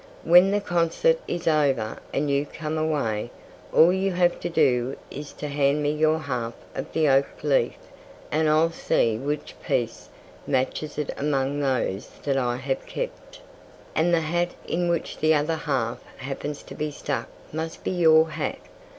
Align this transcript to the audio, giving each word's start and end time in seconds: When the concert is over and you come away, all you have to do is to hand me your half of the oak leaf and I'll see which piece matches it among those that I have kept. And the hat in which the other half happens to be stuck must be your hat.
When 0.23 0.49
the 0.49 0.59
concert 0.59 1.19
is 1.27 1.47
over 1.47 1.99
and 2.11 2.27
you 2.31 2.47
come 2.47 2.75
away, 2.75 3.29
all 3.71 3.93
you 3.93 4.13
have 4.13 4.39
to 4.39 4.49
do 4.49 4.95
is 5.11 5.31
to 5.33 5.47
hand 5.47 5.83
me 5.83 5.91
your 5.91 6.17
half 6.17 6.55
of 6.73 6.91
the 6.91 7.07
oak 7.07 7.27
leaf 7.43 7.75
and 8.31 8.49
I'll 8.49 8.71
see 8.71 9.19
which 9.19 9.53
piece 9.63 10.09
matches 10.47 10.97
it 10.97 11.11
among 11.17 11.59
those 11.59 12.09
that 12.23 12.35
I 12.35 12.55
have 12.57 12.83
kept. 12.87 13.41
And 13.93 14.11
the 14.11 14.21
hat 14.21 14.55
in 14.67 14.89
which 14.89 15.19
the 15.19 15.35
other 15.35 15.53
half 15.55 15.99
happens 16.17 16.63
to 16.63 16.73
be 16.73 16.89
stuck 16.89 17.27
must 17.53 17.83
be 17.83 17.91
your 17.91 18.31
hat. 18.31 18.57